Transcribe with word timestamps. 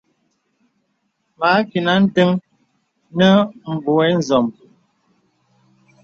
Mə 1.39 1.47
à 1.57 1.67
kinà 1.69 1.93
ǹdəŋ 2.05 2.29
nə 3.17 3.27
buɛ 3.83 4.05
zɔm. 4.27 4.45